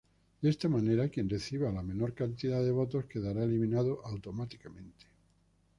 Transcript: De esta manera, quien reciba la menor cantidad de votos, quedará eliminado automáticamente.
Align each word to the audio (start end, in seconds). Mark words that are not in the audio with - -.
De 0.41 0.49
esta 0.49 0.67
manera, 0.67 1.09
quien 1.09 1.29
reciba 1.29 1.71
la 1.71 1.83
menor 1.83 2.15
cantidad 2.15 2.59
de 2.63 2.71
votos, 2.71 3.05
quedará 3.05 3.43
eliminado 3.43 4.01
automáticamente. 4.03 5.05